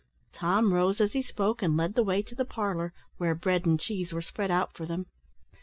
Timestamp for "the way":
1.93-2.23